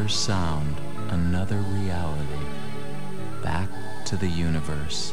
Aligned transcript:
another 0.00 0.08
sound, 0.08 0.76
another 1.10 1.58
reality, 1.58 2.46
back 3.42 3.68
to 4.06 4.16
the 4.16 4.26
universe. 4.26 5.12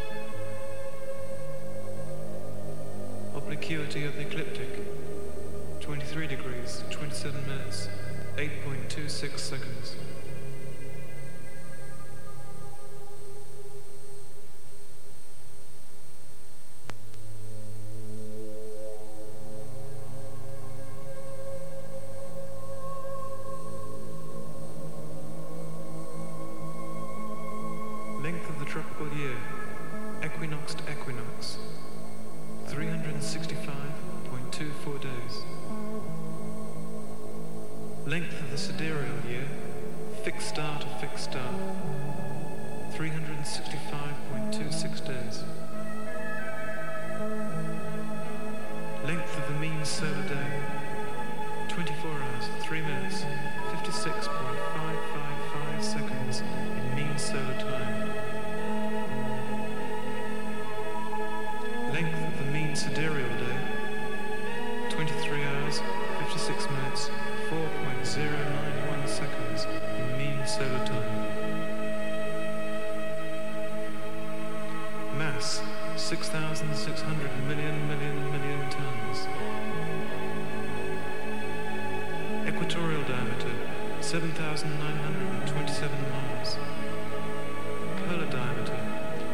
Obliquity 3.47 4.07
of 4.07 4.15
the 4.15 4.23
ecliptic, 4.23 4.71
23 5.81 6.27
degrees, 6.27 6.83
27 6.91 7.47
minutes, 7.47 7.89
8.26 8.39 9.39
seconds. 9.39 9.97
Equatorial 82.75 83.05
diameter, 83.05 83.55
7,927 84.01 86.11
miles. 86.11 86.57
Polar 88.09 88.27
diameter, 88.27 88.77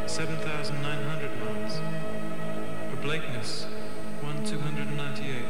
7,900 0.07 1.41
miles. 1.41 1.81
Oblateness, 2.93 3.67
1 4.21 4.45
298. 4.45 5.45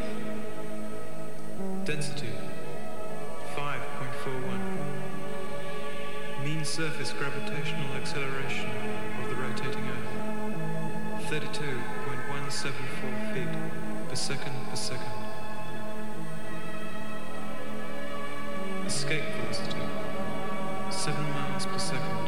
Density, 1.85 2.31
5.41. 3.57 4.61
Mean 6.45 6.65
surface 6.65 7.13
gravitational 7.13 7.93
acceleration 7.95 8.71
of 9.21 9.29
the 9.31 9.35
rotating 9.35 9.91
Earth, 9.91 11.29
32.174 11.29 13.35
feet 13.35 13.53
per 14.09 14.15
second 14.15 14.55
per 14.69 14.77
second. 14.77 15.30
Escape 19.01 19.25
velocity, 19.41 19.81
7 20.91 21.15
miles 21.33 21.65
per 21.65 21.79
second. 21.79 22.20